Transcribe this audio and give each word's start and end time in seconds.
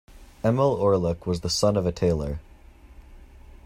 Emil 0.43 0.75
Orlik 0.77 1.27
was 1.27 1.41
the 1.41 1.49
son 1.51 1.77
of 1.77 1.85
a 1.85 1.91
tailor. 1.91 2.39